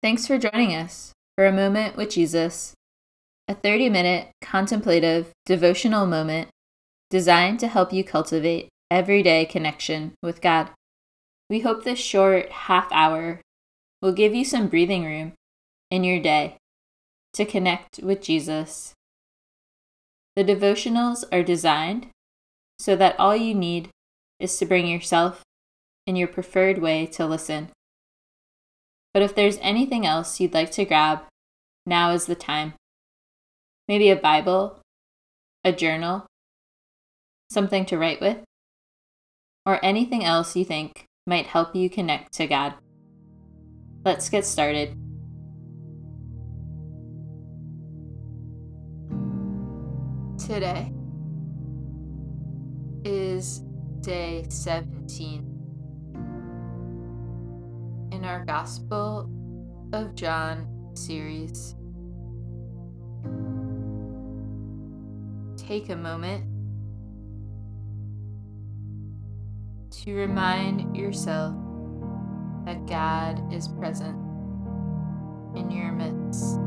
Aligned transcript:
Thanks 0.00 0.28
for 0.28 0.38
joining 0.38 0.76
us 0.76 1.12
for 1.34 1.44
a 1.44 1.52
moment 1.52 1.96
with 1.96 2.10
Jesus, 2.10 2.72
a 3.48 3.54
30 3.54 3.90
minute 3.90 4.28
contemplative 4.40 5.32
devotional 5.44 6.06
moment 6.06 6.50
designed 7.10 7.58
to 7.58 7.66
help 7.66 7.92
you 7.92 8.04
cultivate 8.04 8.68
everyday 8.92 9.44
connection 9.44 10.12
with 10.22 10.40
God. 10.40 10.70
We 11.50 11.60
hope 11.60 11.82
this 11.82 11.98
short 11.98 12.48
half 12.50 12.86
hour 12.92 13.40
will 14.00 14.12
give 14.12 14.36
you 14.36 14.44
some 14.44 14.68
breathing 14.68 15.04
room 15.04 15.32
in 15.90 16.04
your 16.04 16.20
day 16.20 16.58
to 17.32 17.44
connect 17.44 17.98
with 17.98 18.22
Jesus. 18.22 18.94
The 20.36 20.44
devotionals 20.44 21.24
are 21.32 21.42
designed 21.42 22.06
so 22.78 22.94
that 22.94 23.18
all 23.18 23.34
you 23.34 23.52
need 23.52 23.88
is 24.38 24.56
to 24.58 24.66
bring 24.66 24.86
yourself 24.86 25.42
in 26.06 26.14
your 26.14 26.28
preferred 26.28 26.78
way 26.78 27.04
to 27.06 27.26
listen. 27.26 27.70
But 29.12 29.22
if 29.22 29.34
there's 29.34 29.58
anything 29.60 30.06
else 30.06 30.40
you'd 30.40 30.54
like 30.54 30.70
to 30.72 30.84
grab, 30.84 31.20
now 31.86 32.10
is 32.10 32.26
the 32.26 32.34
time. 32.34 32.74
Maybe 33.86 34.10
a 34.10 34.16
Bible, 34.16 34.80
a 35.64 35.72
journal, 35.72 36.26
something 37.50 37.86
to 37.86 37.98
write 37.98 38.20
with, 38.20 38.38
or 39.64 39.82
anything 39.84 40.24
else 40.24 40.54
you 40.56 40.64
think 40.64 41.06
might 41.26 41.46
help 41.46 41.74
you 41.74 41.88
connect 41.88 42.32
to 42.34 42.46
God. 42.46 42.74
Let's 44.04 44.28
get 44.28 44.44
started. 44.44 44.94
Today 50.38 50.92
is 53.04 53.60
day 54.00 54.46
17 54.48 55.40
in 55.40 55.47
our 58.28 58.44
Gospel 58.44 59.30
of 59.94 60.14
John 60.14 60.68
series. 60.92 61.74
Take 65.56 65.88
a 65.88 65.96
moment 65.96 66.44
to 70.02 70.12
remind 70.12 70.94
yourself 70.94 71.54
that 72.66 72.86
God 72.86 73.50
is 73.50 73.66
present 73.66 74.18
in 75.56 75.70
your 75.70 75.92
midst. 75.92 76.58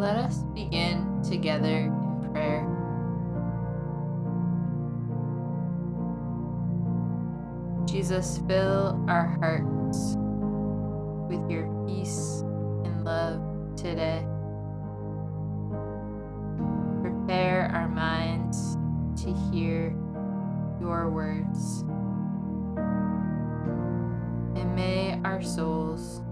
Let 0.00 0.14
us 0.14 0.44
begin 0.54 1.20
together 1.28 1.66
in 1.66 2.30
prayer. 2.32 2.77
Jesus, 7.98 8.40
fill 8.46 9.04
our 9.08 9.26
hearts 9.40 10.14
with 11.28 11.50
your 11.50 11.66
peace 11.84 12.42
and 12.84 13.04
love 13.04 13.42
today. 13.74 14.24
Prepare 17.02 17.68
our 17.74 17.88
minds 17.88 18.76
to 19.20 19.34
hear 19.50 19.88
your 20.80 21.10
words. 21.10 21.80
And 24.54 24.76
may 24.76 25.20
our 25.24 25.42
souls 25.42 26.22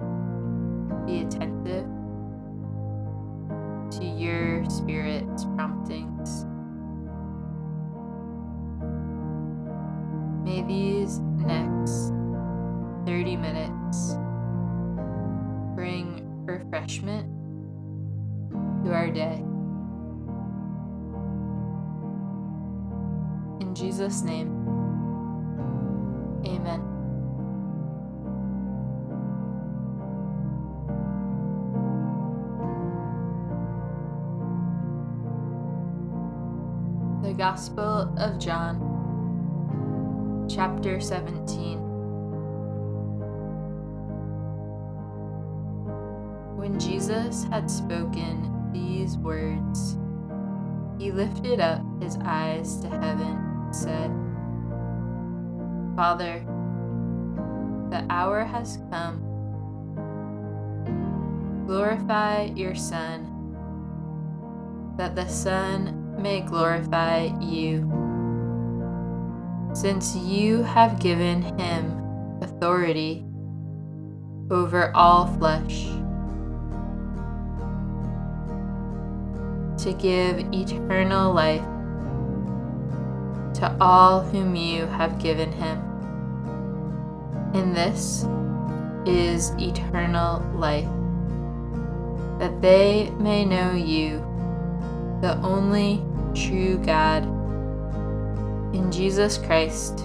these 10.67 11.21
next 11.21 12.13
30 13.07 13.37
minutes 13.37 14.15
bring 15.75 16.23
refreshment 16.45 17.27
to 18.85 18.93
our 18.93 19.11
day. 19.11 19.43
In 23.61 23.75
Jesus' 23.75 24.23
name, 24.23 24.49
amen. 26.47 26.83
The 37.23 37.35
Gospel 37.35 38.15
of 38.19 38.39
John, 38.39 38.86
chapter 40.57 40.99
17. 40.99 41.79
When 46.57 46.81
Jesus 46.81 47.45
had 47.45 47.71
spoken 47.71 48.71
these 48.73 49.19
words, 49.19 49.99
he 50.99 51.13
lifted 51.13 51.61
up 51.61 51.83
his 52.01 52.17
eyes 52.25 52.79
to 52.79 52.89
heaven 52.89 53.37
and 53.37 53.77
said, 53.77 54.11
Father, 55.95 56.41
the 57.91 58.07
hour 58.09 58.43
has 58.43 58.79
come. 58.91 59.23
Glorify 61.67 62.45
your 62.57 62.75
Son, 62.75 63.27
that 64.97 65.15
the 65.15 65.29
Son 65.29 66.17
may 66.19 66.41
glorify 66.41 67.29
you, 67.43 68.06
since 69.77 70.17
you 70.17 70.63
have 70.63 70.99
given 70.99 71.43
him 71.43 72.39
authority 72.41 73.23
over 74.51 74.91
all 74.95 75.27
flesh 75.37 75.85
to 79.77 79.93
give 79.93 80.39
eternal 80.51 81.35
life 81.35 81.61
to 83.53 83.77
all 83.79 84.23
whom 84.23 84.57
you 84.57 84.87
have 84.87 85.19
given 85.19 85.53
him. 85.53 85.79
And 87.53 87.77
this 87.77 88.25
is 89.05 89.51
eternal 89.59 90.41
life, 90.55 90.89
that 92.39 92.63
they 92.63 93.11
may 93.19 93.45
know 93.45 93.73
you 93.75 94.21
the 95.21 95.39
only 95.43 96.03
true 96.35 96.79
God, 96.79 97.36
in 98.77 98.93
Jesus 98.93 99.39
Christ, 99.39 100.01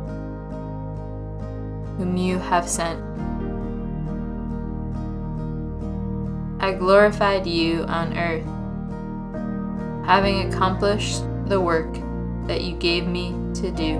whom 1.98 2.16
you 2.16 2.40
have 2.40 2.68
sent. 2.68 3.00
I 6.62 6.74
glorified 6.74 7.46
you 7.46 7.84
on 7.84 8.18
earth, 8.18 8.46
having 10.06 10.52
accomplished 10.52 11.22
the 11.48 11.60
work 11.60 11.94
that 12.48 12.62
you 12.62 12.78
gave 12.78 13.08
me 13.08 13.36
to 13.56 13.72
do. 13.72 13.98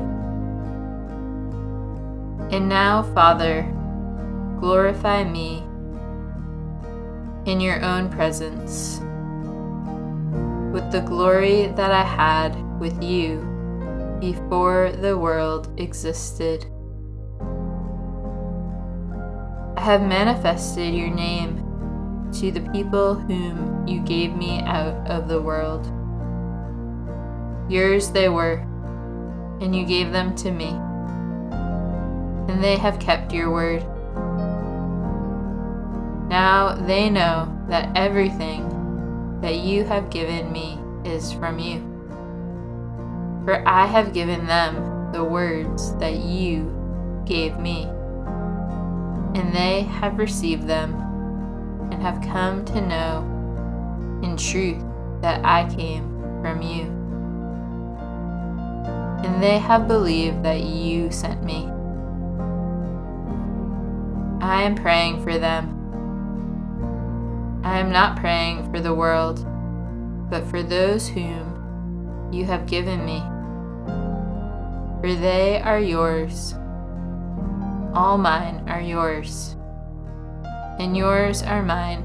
And 2.56 2.70
now, 2.70 3.04
Father, 3.14 3.64
glorify 4.60 5.26
me 5.26 5.64
in 7.46 7.60
your 7.60 7.84
own 7.84 8.10
presence 8.10 9.00
with 10.72 10.90
the 10.94 11.04
glory 11.06 11.68
that 11.76 11.92
I 11.92 12.04
had 12.04 12.56
with 12.80 13.04
you 13.04 13.51
before 14.22 14.92
the 14.92 15.18
world 15.18 15.68
existed. 15.80 16.66
I 19.76 19.82
have 19.82 20.04
manifested 20.04 20.94
your 20.94 21.10
name 21.10 22.30
to 22.34 22.52
the 22.52 22.62
people 22.72 23.16
whom 23.16 23.86
you 23.88 24.00
gave 24.02 24.36
me 24.36 24.62
out 24.62 24.96
of 25.10 25.28
the 25.28 25.42
world. 25.42 25.88
Yours 27.70 28.12
they 28.12 28.30
were, 28.30 28.64
and 29.60 29.76
you 29.76 29.86
gave 29.86 30.12
them 30.12 30.36
to 30.36 30.52
me, 30.52 30.70
and 32.48 32.64
they 32.64 32.78
have 32.78 33.00
kept 33.00 33.34
your 33.34 33.52
word. 33.52 33.82
Now 36.30 36.76
they 36.76 37.10
know 37.10 37.52
that 37.68 37.98
everything 37.98 38.70
that 39.42 39.56
you 39.56 39.84
have 39.84 40.12
given 40.12 40.52
me 40.52 40.80
is 41.04 41.34
from 41.34 41.58
you. 41.58 41.91
For 43.46 43.68
I 43.68 43.86
have 43.86 44.14
given 44.14 44.46
them 44.46 45.12
the 45.12 45.24
words 45.24 45.96
that 45.98 46.16
you 46.16 46.76
gave 47.26 47.58
me, 47.58 47.84
and 49.36 49.54
they 49.54 49.82
have 49.82 50.18
received 50.18 50.68
them 50.68 50.96
and 51.92 52.02
have 52.02 52.22
come 52.22 52.64
to 52.66 52.82
know 52.82 53.20
in 54.24 54.38
truth 54.38 54.84
that 55.22 55.44
I 55.46 55.68
came 55.74 56.20
from 56.42 56.62
you. 56.62 56.84
And 59.24 59.42
they 59.42 59.60
have 59.60 59.88
believed 59.88 60.44
that 60.44 60.62
you 60.62 61.12
sent 61.12 61.44
me. 61.44 61.70
I 64.42 64.64
am 64.64 64.76
praying 64.76 65.24
for 65.24 65.38
them 65.38 65.82
I 67.64 67.78
am 67.78 67.92
not 67.92 68.18
praying 68.18 68.72
for 68.72 68.80
the 68.80 68.94
world, 68.94 69.46
but 70.32 70.44
for 70.48 70.64
those 70.64 71.08
whom 71.08 72.30
you 72.32 72.44
have 72.46 72.66
given 72.66 73.06
me. 73.06 73.22
For 75.02 75.16
they 75.16 75.60
are 75.60 75.80
yours, 75.80 76.54
all 77.96 78.20
mine 78.20 78.64
are 78.70 78.80
yours, 78.80 79.56
and 80.78 80.96
yours 80.96 81.42
are 81.42 81.64
mine, 81.64 82.04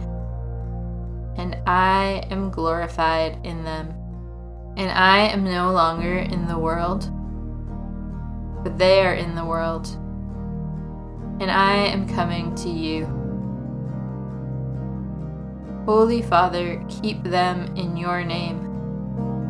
and 1.36 1.58
I 1.66 2.24
am 2.30 2.50
glorified 2.50 3.38
in 3.44 3.64
them. 3.64 3.92
And 4.78 4.90
I 4.90 5.28
am 5.28 5.44
no 5.44 5.72
longer 5.72 6.18
in 6.18 6.48
the 6.48 6.58
world, 6.58 7.10
but 8.64 8.78
they 8.78 9.04
are 9.04 9.14
in 9.14 9.34
the 9.34 9.44
world, 9.44 9.88
and 11.38 11.50
I 11.50 11.74
am 11.74 12.08
coming 12.08 12.54
to 12.54 12.70
you. 12.70 13.04
Holy 15.84 16.22
Father, 16.22 16.82
keep 16.88 17.22
them 17.24 17.76
in 17.76 17.94
your 17.98 18.24
name, 18.24 18.58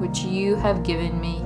which 0.00 0.18
you 0.20 0.56
have 0.56 0.82
given 0.82 1.20
me, 1.20 1.45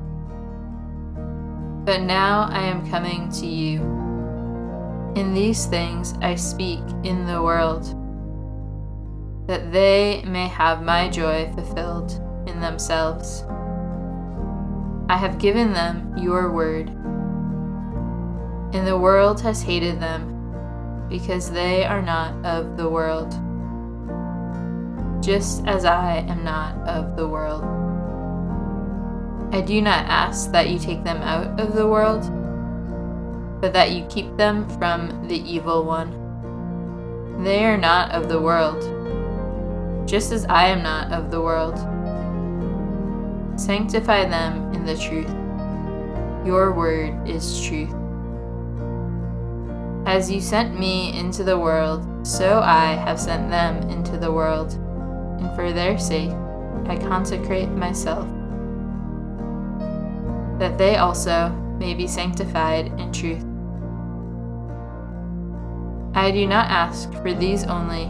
But 1.83 2.01
now 2.01 2.47
I 2.51 2.61
am 2.61 2.89
coming 2.89 3.29
to 3.33 3.45
you. 3.45 3.81
In 5.15 5.33
these 5.33 5.65
things 5.65 6.13
I 6.21 6.35
speak 6.35 6.79
in 7.03 7.25
the 7.25 7.41
world, 7.41 7.97
that 9.47 9.71
they 9.71 10.23
may 10.25 10.47
have 10.47 10.83
my 10.83 11.09
joy 11.09 11.51
fulfilled 11.53 12.11
in 12.47 12.59
themselves. 12.59 13.43
I 15.09 15.17
have 15.17 15.39
given 15.39 15.73
them 15.73 16.15
your 16.17 16.51
word, 16.51 16.89
and 18.73 18.87
the 18.87 18.97
world 18.97 19.41
has 19.41 19.61
hated 19.61 19.99
them 19.99 21.07
because 21.09 21.51
they 21.51 21.83
are 21.83 22.01
not 22.01 22.45
of 22.45 22.77
the 22.77 22.87
world 22.87 23.33
just 25.21 25.65
as 25.67 25.85
I 25.85 26.25
am 26.27 26.43
not 26.43 26.75
of 26.87 27.15
the 27.15 27.27
world. 27.27 27.80
I 29.51 29.59
do 29.59 29.81
not 29.81 30.05
ask 30.05 30.51
that 30.51 30.69
you 30.69 30.79
take 30.79 31.03
them 31.03 31.21
out 31.21 31.59
of 31.59 31.73
the 31.73 31.85
world, 31.85 32.21
but 33.59 33.73
that 33.73 33.91
you 33.91 34.05
keep 34.05 34.37
them 34.37 34.69
from 34.79 35.27
the 35.27 35.37
evil 35.37 35.83
one. 35.83 37.43
They 37.43 37.65
are 37.65 37.77
not 37.77 38.11
of 38.11 38.29
the 38.29 38.39
world, 38.39 38.81
just 40.07 40.31
as 40.31 40.45
I 40.45 40.67
am 40.67 40.81
not 40.81 41.11
of 41.11 41.31
the 41.31 41.41
world. 41.41 41.77
Sanctify 43.59 44.25
them 44.25 44.73
in 44.73 44.85
the 44.85 44.97
truth. 44.97 45.29
Your 46.45 46.71
word 46.71 47.27
is 47.27 47.61
truth. 47.65 47.93
As 50.05 50.31
you 50.31 50.39
sent 50.39 50.79
me 50.79 51.17
into 51.17 51.43
the 51.43 51.59
world, 51.59 52.25
so 52.25 52.61
I 52.61 52.93
have 52.93 53.19
sent 53.19 53.49
them 53.49 53.89
into 53.89 54.17
the 54.17 54.31
world 54.31 54.73
and 55.41 55.53
for 55.55 55.73
their 55.73 55.97
sake 55.97 56.31
I 56.85 56.97
consecrate 56.97 57.69
myself, 57.69 58.27
that 60.61 60.77
they 60.77 60.97
also 60.97 61.49
may 61.79 61.95
be 61.95 62.05
sanctified 62.05 62.85
in 62.99 63.11
truth. 63.11 63.43
I 66.13 66.29
do 66.29 66.45
not 66.45 66.69
ask 66.69 67.11
for 67.15 67.33
these 67.33 67.63
only, 67.63 68.05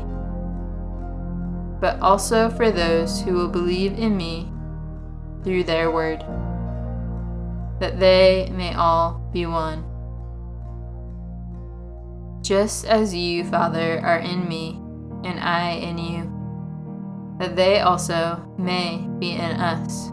but 1.79 1.97
also 2.01 2.49
for 2.49 2.69
those 2.69 3.21
who 3.21 3.31
will 3.31 3.47
believe 3.47 3.97
in 3.97 4.17
me 4.17 4.51
through 5.45 5.63
their 5.63 5.91
word, 5.91 6.19
that 7.79 8.01
they 8.01 8.51
may 8.53 8.73
all 8.73 9.27
be 9.31 9.45
one. 9.45 9.85
Just 12.43 12.83
as 12.83 13.15
you, 13.15 13.45
Father, 13.45 14.01
are 14.01 14.19
in 14.19 14.45
me, 14.49 14.81
and 15.23 15.39
I 15.39 15.69
in 15.71 15.97
you 15.97 16.29
that 17.39 17.55
they 17.55 17.79
also 17.79 18.39
may 18.57 19.07
be 19.17 19.31
in 19.31 19.39
us, 19.39 20.10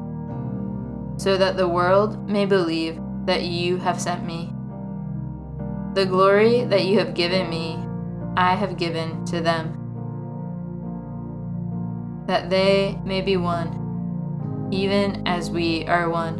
so 1.18 1.36
that 1.36 1.56
the 1.56 1.68
world 1.68 2.28
may 2.30 2.46
believe 2.46 2.98
that 3.26 3.42
you 3.42 3.76
have 3.76 4.00
sent 4.00 4.24
me. 4.24 4.52
The 5.94 6.06
glory 6.06 6.64
that 6.64 6.84
you 6.84 6.98
have 6.98 7.14
given 7.14 7.50
me, 7.50 7.78
I 8.36 8.54
have 8.54 8.78
given 8.78 9.24
to 9.26 9.40
them, 9.40 9.74
that 12.26 12.48
they 12.48 12.98
may 13.04 13.20
be 13.20 13.36
one, 13.36 14.68
even 14.70 15.26
as 15.26 15.50
we 15.50 15.84
are 15.86 16.08
one. 16.08 16.38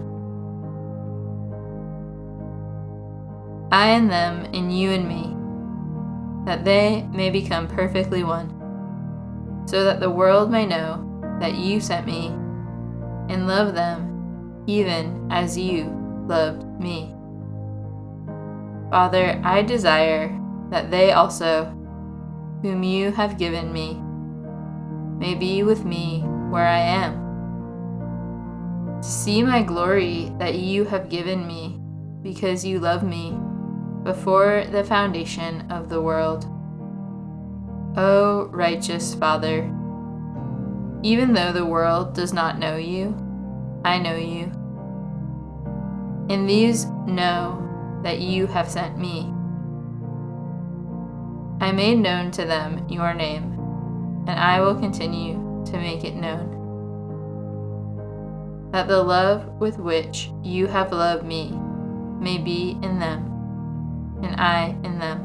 I 3.70 3.88
and 3.88 4.10
them, 4.10 4.46
and 4.54 4.72
you 4.72 4.92
and 4.92 5.06
me, 5.06 5.34
that 6.46 6.64
they 6.64 7.02
may 7.12 7.28
become 7.28 7.68
perfectly 7.68 8.24
one 8.24 8.54
so 9.68 9.84
that 9.84 10.00
the 10.00 10.08
world 10.08 10.50
may 10.50 10.64
know 10.64 11.04
that 11.40 11.54
you 11.54 11.78
sent 11.78 12.06
me 12.06 12.28
and 13.28 13.46
love 13.46 13.74
them 13.74 14.07
even 14.68 15.26
as 15.32 15.56
you 15.56 15.84
loved 16.26 16.62
me. 16.78 17.14
Father, 18.90 19.40
I 19.42 19.62
desire 19.62 20.38
that 20.70 20.90
they 20.90 21.12
also, 21.12 21.64
whom 22.60 22.82
you 22.82 23.10
have 23.10 23.38
given 23.38 23.72
me, 23.72 23.98
may 25.18 25.34
be 25.34 25.62
with 25.62 25.86
me 25.86 26.20
where 26.50 26.66
I 26.66 26.80
am. 26.80 27.16
To 29.00 29.08
see 29.08 29.42
my 29.42 29.62
glory 29.62 30.32
that 30.38 30.56
you 30.56 30.84
have 30.84 31.08
given 31.08 31.46
me 31.46 31.80
because 32.22 32.62
you 32.62 32.78
love 32.78 33.02
me 33.02 33.38
before 34.04 34.64
the 34.70 34.84
foundation 34.84 35.70
of 35.70 35.88
the 35.88 36.02
world. 36.02 36.44
O 37.96 38.48
righteous 38.52 39.14
Father, 39.14 39.62
even 41.02 41.32
though 41.32 41.52
the 41.52 41.64
world 41.64 42.14
does 42.14 42.34
not 42.34 42.58
know 42.58 42.76
you, 42.76 43.16
I 43.84 43.98
know 43.98 44.16
you. 44.16 44.52
And 46.28 46.48
these 46.48 46.84
know 47.06 48.00
that 48.02 48.20
you 48.20 48.46
have 48.46 48.68
sent 48.68 48.98
me. 48.98 49.32
I 51.60 51.72
made 51.72 51.98
known 51.98 52.30
to 52.32 52.44
them 52.44 52.86
your 52.88 53.14
name, 53.14 53.54
and 54.26 54.38
I 54.38 54.60
will 54.60 54.74
continue 54.74 55.64
to 55.66 55.78
make 55.78 56.04
it 56.04 56.14
known. 56.14 56.54
That 58.72 58.86
the 58.86 59.02
love 59.02 59.46
with 59.58 59.78
which 59.78 60.30
you 60.42 60.66
have 60.66 60.92
loved 60.92 61.24
me 61.24 61.50
may 62.20 62.38
be 62.38 62.78
in 62.82 62.98
them, 62.98 63.24
and 64.22 64.36
I 64.40 64.76
in 64.84 64.98
them. 64.98 65.24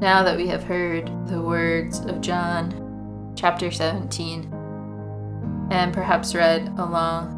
Now 0.00 0.22
that 0.22 0.36
we 0.36 0.46
have 0.46 0.62
heard 0.62 1.10
the 1.26 1.42
words 1.42 2.00
of 2.00 2.20
John 2.20 3.34
chapter 3.34 3.70
17 3.70 4.55
and 5.70 5.92
perhaps 5.92 6.34
read 6.34 6.68
along, 6.78 7.32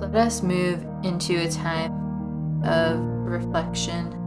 let 0.00 0.14
us 0.14 0.42
move 0.42 0.84
into 1.02 1.36
a 1.40 1.48
time 1.48 2.62
of 2.64 2.98
reflection. 3.00 4.18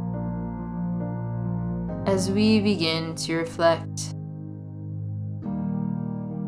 As 2.05 2.31
we 2.31 2.59
begin 2.59 3.15
to 3.15 3.35
reflect, 3.35 4.13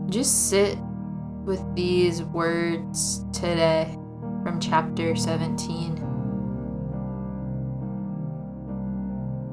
just 0.10 0.50
sit 0.50 0.78
with 1.44 1.64
these 1.76 2.24
words 2.24 3.26
today 3.34 3.98
from 4.44 4.60
chapter 4.60 5.16
17. 5.16 6.04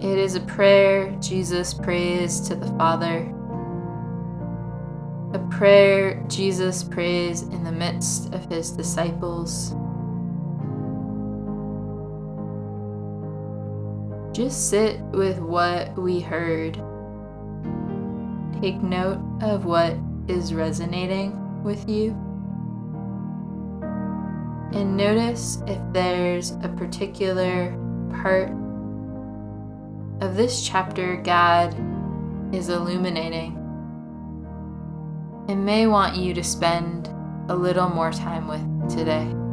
It 0.00 0.18
is 0.18 0.34
a 0.34 0.40
prayer 0.40 1.10
Jesus 1.20 1.72
prays 1.74 2.40
to 2.42 2.54
the 2.54 2.66
Father. 2.78 3.33
A 5.34 5.38
prayer 5.50 6.22
Jesus 6.28 6.84
prays 6.84 7.42
in 7.42 7.64
the 7.64 7.72
midst 7.72 8.32
of 8.32 8.48
his 8.48 8.70
disciples. 8.70 9.74
Just 14.32 14.70
sit 14.70 15.00
with 15.06 15.40
what 15.40 15.98
we 15.98 16.20
heard. 16.20 16.74
Take 18.62 18.80
note 18.80 19.20
of 19.42 19.64
what 19.64 19.96
is 20.28 20.54
resonating 20.54 21.64
with 21.64 21.88
you. 21.88 22.10
And 24.72 24.96
notice 24.96 25.60
if 25.66 25.80
there's 25.92 26.52
a 26.62 26.72
particular 26.76 27.76
part 28.22 28.50
of 30.20 30.36
this 30.36 30.64
chapter 30.64 31.16
God 31.16 31.74
is 32.54 32.68
illuminating 32.68 33.63
and 35.48 35.64
may 35.64 35.86
want 35.86 36.16
you 36.16 36.34
to 36.34 36.42
spend 36.44 37.08
a 37.48 37.54
little 37.54 37.88
more 37.88 38.12
time 38.12 38.48
with. 38.48 38.74
today. 38.88 39.43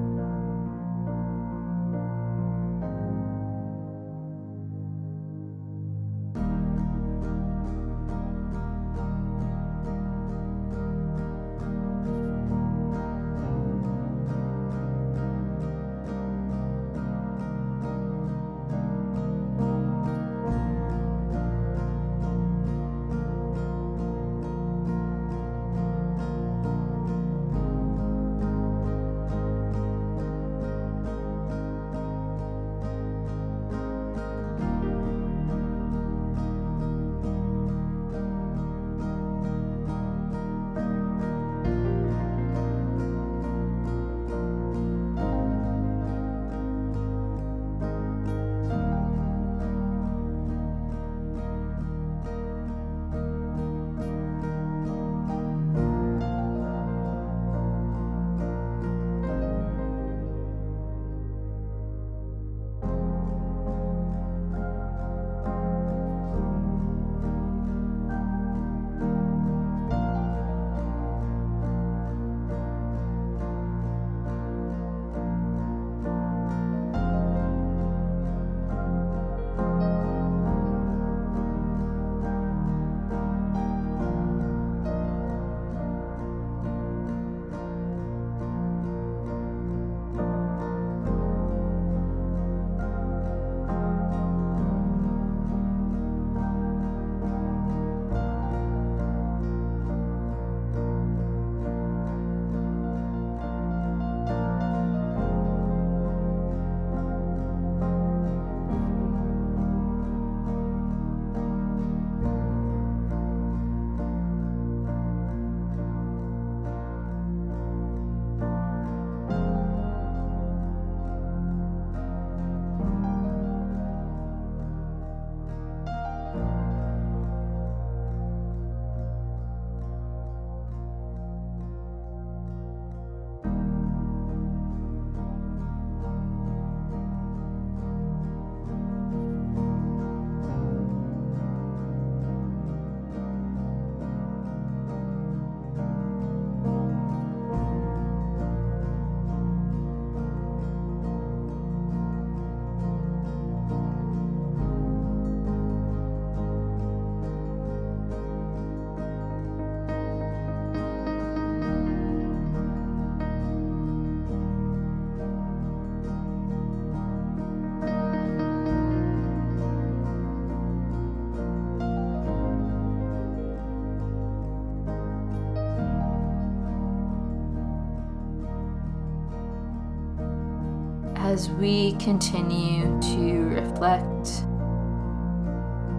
As 181.41 181.49
we 181.49 181.93
continue 181.93 182.83
to 183.01 183.45
reflect. 183.45 184.43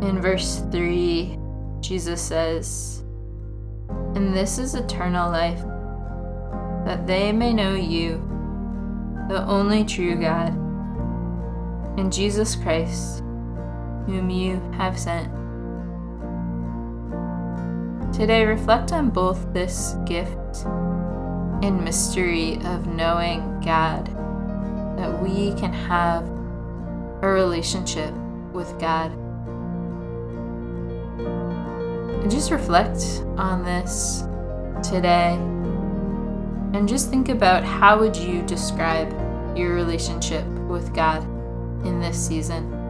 In 0.06 0.20
verse 0.22 0.62
3, 0.70 1.36
Jesus 1.80 2.22
says, 2.22 3.02
And 4.14 4.32
this 4.32 4.58
is 4.58 4.76
eternal 4.76 5.32
life, 5.32 5.60
that 6.86 7.08
they 7.08 7.32
may 7.32 7.52
know 7.52 7.74
you, 7.74 8.18
the 9.28 9.44
only 9.48 9.84
true 9.84 10.14
God, 10.14 10.54
and 11.98 12.12
Jesus 12.12 12.54
Christ, 12.54 13.18
whom 14.06 14.30
you 14.30 14.60
have 14.76 14.96
sent. 14.96 15.28
Today, 18.14 18.44
reflect 18.44 18.92
on 18.92 19.10
both 19.10 19.52
this 19.52 19.96
gift 20.06 20.66
and 21.64 21.82
mystery 21.82 22.58
of 22.64 22.86
knowing 22.86 23.60
God 23.60 24.11
that 25.02 25.20
we 25.20 25.52
can 25.54 25.72
have 25.72 26.24
a 27.22 27.28
relationship 27.28 28.14
with 28.52 28.78
God. 28.78 29.10
And 32.22 32.30
just 32.30 32.52
reflect 32.52 33.02
on 33.36 33.64
this 33.64 34.22
today 34.88 35.34
and 36.72 36.88
just 36.88 37.10
think 37.10 37.30
about 37.30 37.64
how 37.64 37.98
would 37.98 38.16
you 38.16 38.42
describe 38.42 39.12
your 39.58 39.74
relationship 39.74 40.46
with 40.46 40.94
God 40.94 41.24
in 41.84 41.98
this 41.98 42.16
season? 42.16 42.81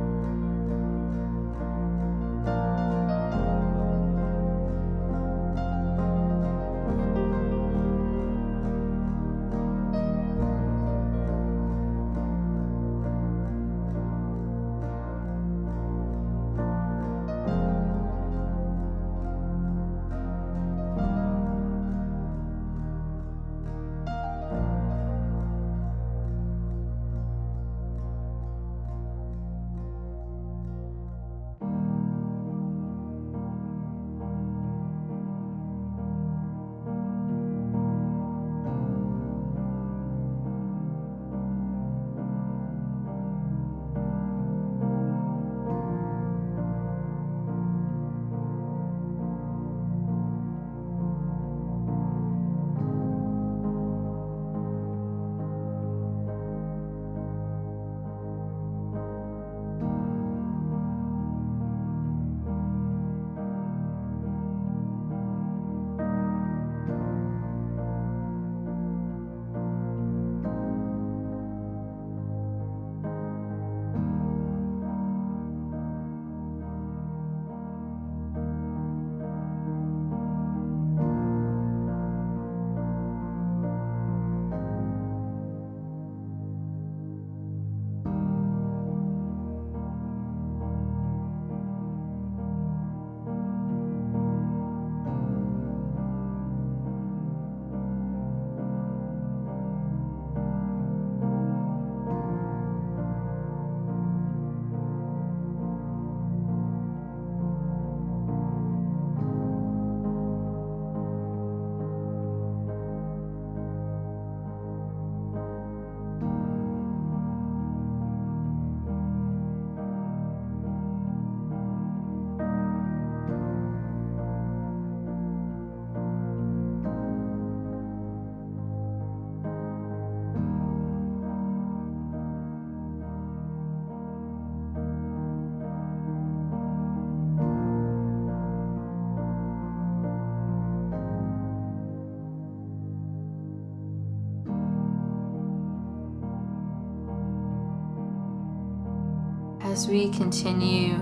As 149.73 149.88
we 149.88 150.11
continue 150.11 150.93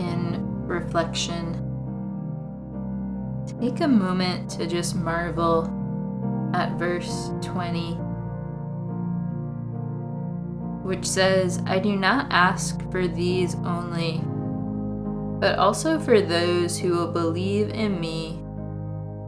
in 0.00 0.44
reflection, 0.66 1.52
take 3.60 3.80
a 3.82 3.86
moment 3.86 4.50
to 4.50 4.66
just 4.66 4.96
marvel 4.96 5.62
at 6.52 6.76
verse 6.76 7.30
20, 7.40 7.92
which 10.82 11.06
says, 11.06 11.62
I 11.66 11.78
do 11.78 11.94
not 11.94 12.26
ask 12.32 12.80
for 12.90 13.06
these 13.06 13.54
only, 13.64 14.20
but 15.38 15.56
also 15.60 16.00
for 16.00 16.20
those 16.20 16.76
who 16.76 16.96
will 16.96 17.12
believe 17.12 17.68
in 17.68 18.00
me 18.00 18.42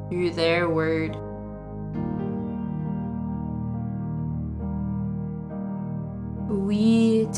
through 0.09 0.33
their 0.33 0.69
word. 0.69 1.17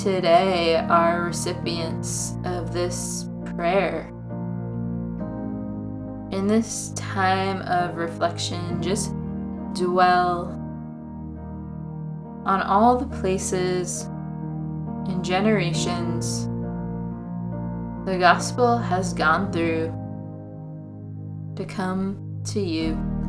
Today 0.03 0.77
are 0.77 1.25
recipients 1.25 2.33
of 2.45 2.73
this 2.73 3.29
prayer. 3.55 4.09
In 6.33 6.47
this 6.47 6.93
time 6.97 7.61
of 7.63 7.97
reflection, 7.97 8.83
just 8.83 9.13
dwell 9.75 10.57
on 12.47 12.63
all 12.63 12.97
the 12.97 13.15
places 13.19 14.05
and 15.07 15.23
generations 15.23 16.47
the 18.07 18.17
gospel 18.19 18.79
has 18.79 19.13
gone 19.13 19.53
through 19.53 19.93
to 21.57 21.67
come 21.67 22.41
to 22.47 22.61
you. 22.61 23.20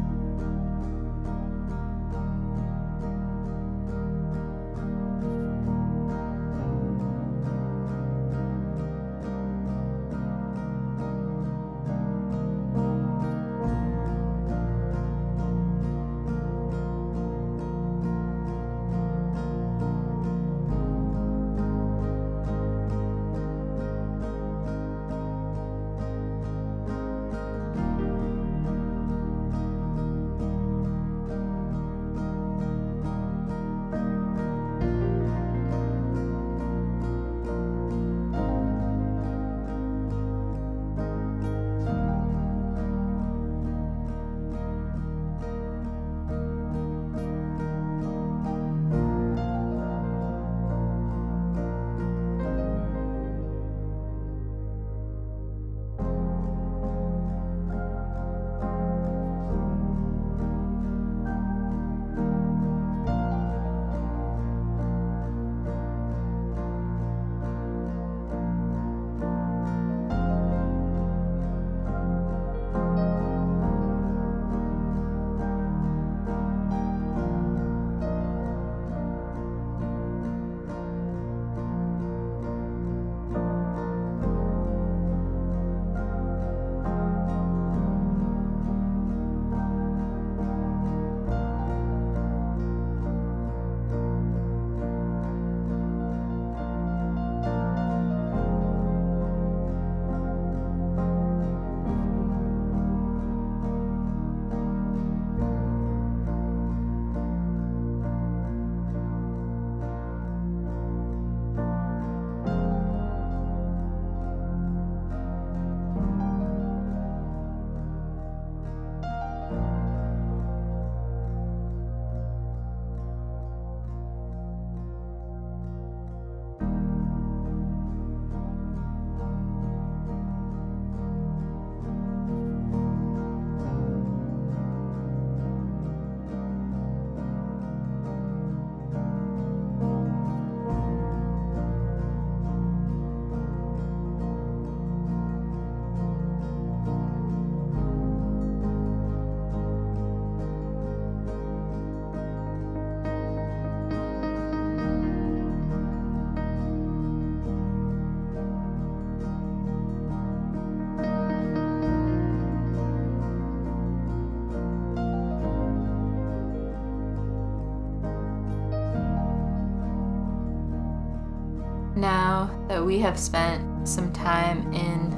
That 172.71 172.85
we 172.85 172.99
have 172.99 173.19
spent 173.19 173.85
some 173.85 174.13
time 174.13 174.71
in 174.71 175.11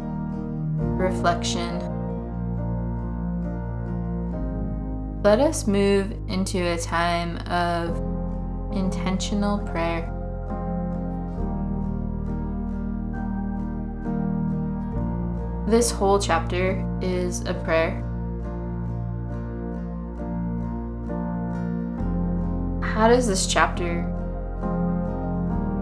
reflection, 0.98 1.78
let 5.22 5.40
us 5.40 5.68
move 5.68 6.12
into 6.30 6.58
a 6.58 6.80
time 6.80 7.38
of 7.46 7.96
intentional 8.76 9.60
prayer. 9.60 10.10
This 15.68 15.92
whole 15.92 16.18
chapter 16.18 16.84
is 17.04 17.42
a 17.42 17.54
prayer. 17.54 18.02
How 22.82 23.08
does 23.10 23.28
this 23.28 23.46
chapter 23.46 24.10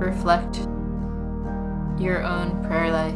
reflect 0.02 0.68
your 2.00 2.24
own 2.24 2.64
prayer 2.66 2.92
life. 2.92 3.16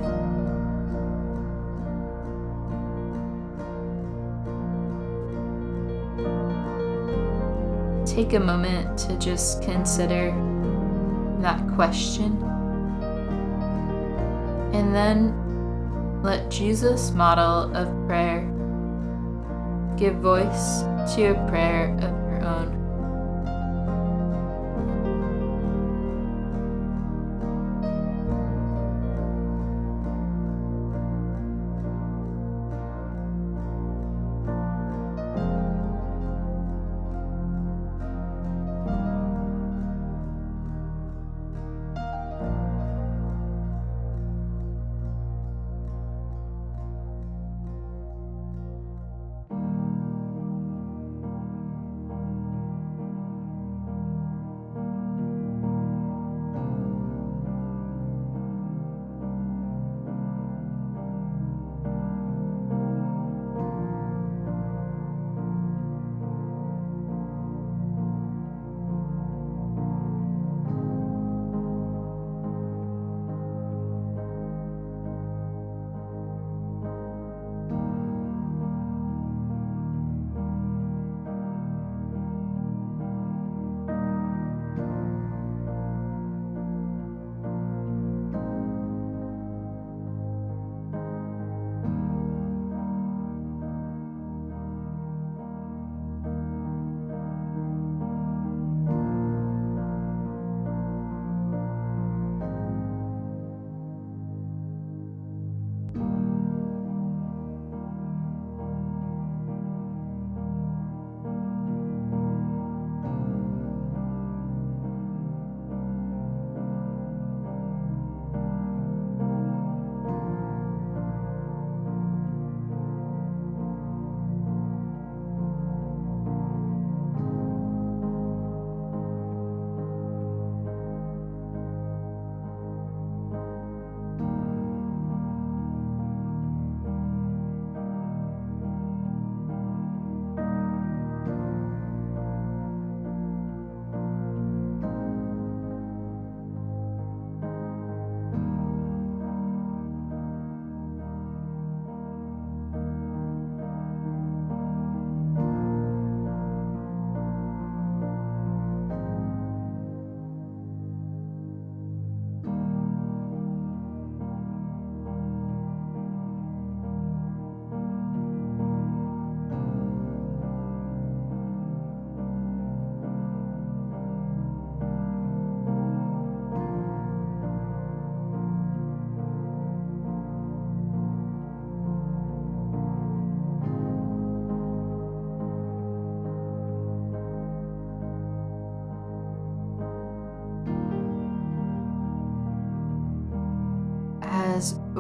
Take 8.07 8.33
a 8.33 8.39
moment 8.39 8.97
to 8.99 9.17
just 9.17 9.61
consider 9.63 10.31
that 11.41 11.61
question. 11.75 12.41
And 14.73 14.95
then 14.95 16.21
let 16.23 16.49
Jesus' 16.49 17.11
model 17.11 17.75
of 17.75 17.87
prayer 18.07 18.41
give 19.97 20.15
voice 20.15 20.81
to 21.15 21.31
a 21.31 21.47
prayer 21.49 21.93
of 22.01 22.11
your 22.29 22.43
own. 22.45 22.74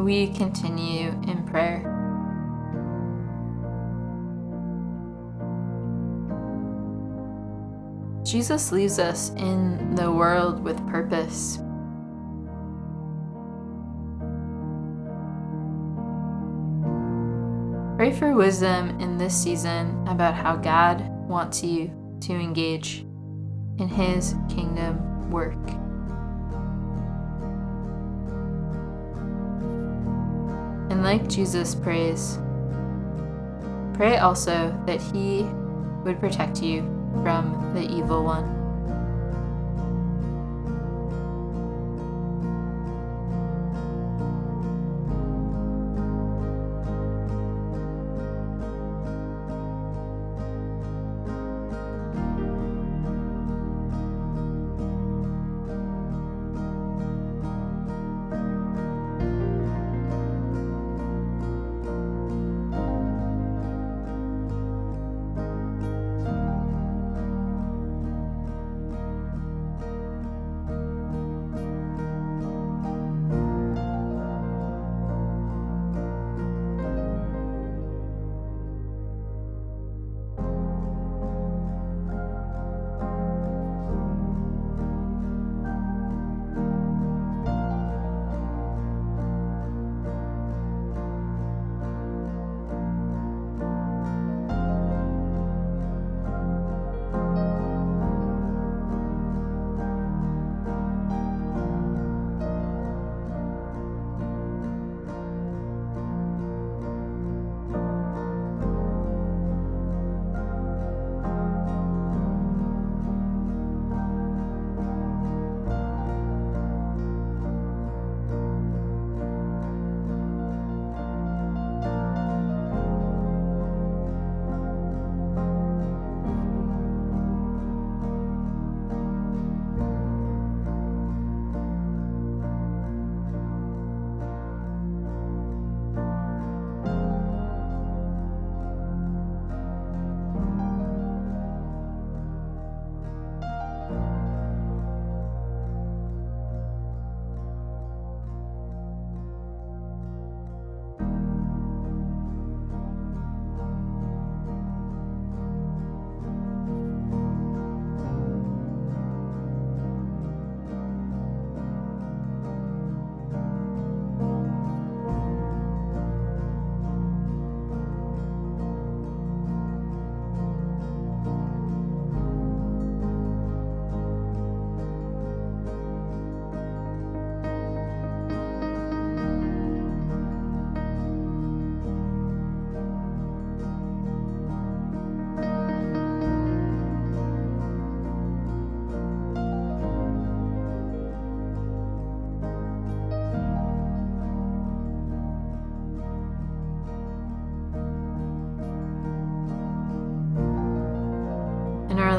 We 0.05 0.27
continue 0.27 1.09
in 1.27 1.43
prayer. 1.47 1.81
Jesus 8.23 8.71
leaves 8.71 8.99
us 8.99 9.31
in 9.31 9.95
the 9.95 10.11
world 10.11 10.63
with 10.63 10.77
purpose. 10.87 11.57
Pray 17.97 18.11
for 18.11 18.35
wisdom 18.35 18.99
in 18.99 19.17
this 19.17 19.35
season 19.35 20.07
about 20.07 20.35
how 20.35 20.55
God 20.55 21.01
wants 21.27 21.63
you 21.63 21.91
to 22.21 22.33
engage 22.33 22.99
in 23.79 23.87
His 23.87 24.35
kingdom 24.49 25.31
work. 25.31 25.57
Like 31.05 31.29
Jesus 31.29 31.75
prays, 31.75 32.39
pray 33.93 34.17
also 34.17 34.75
that 34.87 34.99
He 34.99 35.43
would 36.03 36.19
protect 36.19 36.63
you 36.63 36.81
from 37.21 37.73
the 37.75 37.81
evil 37.81 38.23
one. 38.23 38.64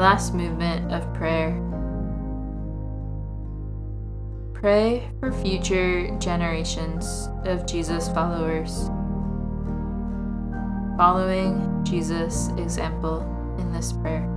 Last 0.07 0.33
movement 0.33 0.89
of 0.93 1.13
prayer. 1.13 1.51
Pray 4.53 5.05
for 5.19 5.33
future 5.33 6.17
generations 6.17 7.27
of 7.43 7.67
Jesus 7.67 8.07
followers, 8.07 8.87
following 10.95 11.83
Jesus' 11.83 12.47
example 12.57 13.19
in 13.59 13.73
this 13.73 13.91
prayer. 13.91 14.36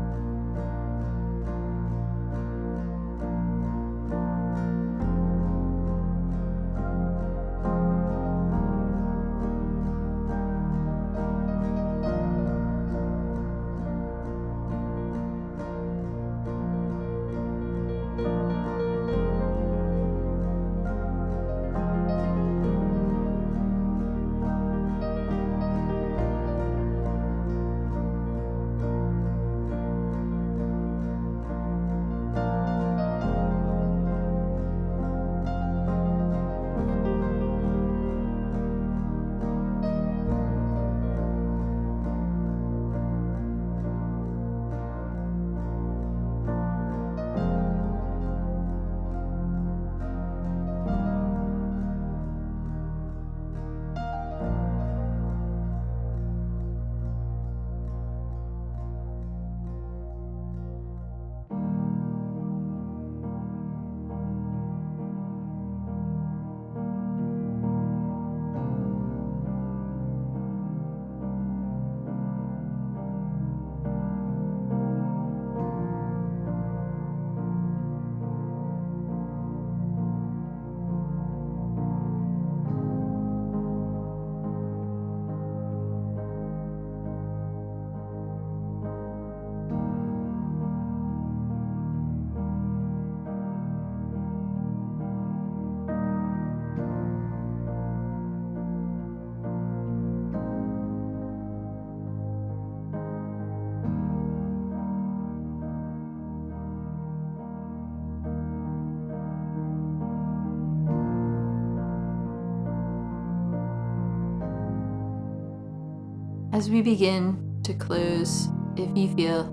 As 116.60 116.68
we 116.68 116.82
begin 116.82 117.58
to 117.62 117.72
close, 117.72 118.50
if 118.76 118.94
you 118.94 119.08
feel 119.14 119.44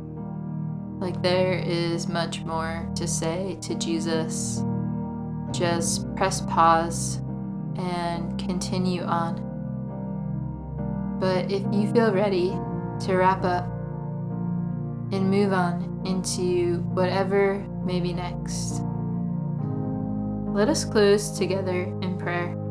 like 0.99 1.21
there 1.21 1.53
is 1.53 2.05
much 2.09 2.41
more 2.41 2.85
to 2.97 3.07
say 3.07 3.57
to 3.61 3.75
Jesus, 3.75 4.61
just 5.51 6.13
press 6.17 6.41
pause 6.41 7.21
and 7.77 8.37
continue 8.37 9.03
on. 9.03 9.37
But 11.17 11.49
if 11.49 11.63
you 11.71 11.89
feel 11.93 12.11
ready 12.11 12.49
to 13.05 13.15
wrap 13.15 13.45
up 13.45 13.63
and 15.13 15.31
move 15.31 15.53
on 15.53 16.01
into 16.05 16.79
whatever 16.89 17.65
may 17.85 18.01
be 18.01 18.11
next, 18.11 18.81
let 20.53 20.67
us 20.67 20.83
close 20.83 21.31
together 21.37 21.83
in 22.01 22.17
prayer. 22.17 22.66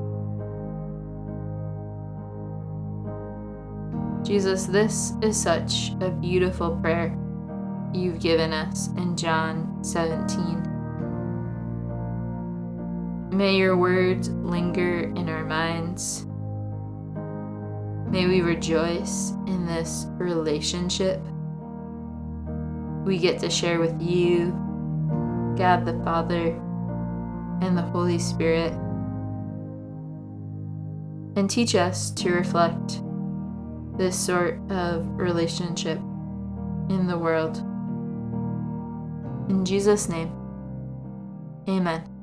Jesus, 4.27 4.67
this 4.67 5.13
is 5.23 5.41
such 5.41 5.93
a 6.01 6.11
beautiful 6.11 6.77
prayer 6.79 7.17
you've 7.95 8.19
given 8.19 8.53
us 8.53 8.89
in 8.97 9.17
John 9.17 9.79
17. 9.85 10.63
May 13.31 13.57
your 13.57 13.77
words 13.77 14.29
linger 14.31 15.13
in 15.15 15.29
our 15.29 15.45
minds. 15.45 16.27
May 18.11 18.27
we 18.27 18.41
rejoice 18.41 19.31
in 19.47 19.65
this 19.65 20.07
relationship 20.19 21.21
we 23.07 23.19
get 23.19 23.39
to 23.39 23.49
share 23.49 23.79
with 23.79 24.03
you, 24.03 24.51
God 25.57 25.85
the 25.85 25.97
Father, 26.03 26.49
and 27.63 27.79
the 27.79 27.83
Holy 27.83 28.19
Spirit. 28.19 28.73
And 31.37 31.49
teach 31.49 31.77
us 31.77 32.11
to 32.11 32.33
reflect 32.33 33.03
this 33.97 34.19
sort 34.19 34.59
of 34.71 35.07
relationship 35.19 35.99
in 36.89 37.07
the 37.07 37.19
world. 37.19 37.59
In 39.51 39.65
Jesus' 39.65 40.09
name, 40.09 40.33
amen. 41.69 42.16